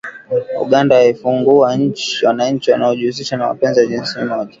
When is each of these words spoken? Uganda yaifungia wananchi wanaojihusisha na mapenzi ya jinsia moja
Uganda 0.61 0.95
yaifungia 0.99 1.53
wananchi 2.27 2.71
wanaojihusisha 2.71 3.37
na 3.37 3.47
mapenzi 3.47 3.79
ya 3.79 3.85
jinsia 3.85 4.25
moja 4.25 4.49